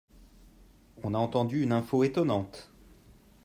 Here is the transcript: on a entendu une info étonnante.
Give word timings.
on 1.03 1.13
a 1.13 1.19
entendu 1.19 1.61
une 1.61 1.71
info 1.73 2.03
étonnante. 2.03 2.71